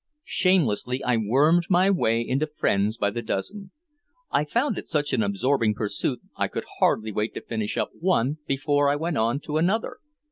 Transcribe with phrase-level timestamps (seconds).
[0.25, 3.69] Shamelessly I wormed my way into friends by the dozen.
[4.31, 8.39] I found it such an absorbing pursuit I could hardly wait to finish up one
[8.47, 9.99] before I went on to another.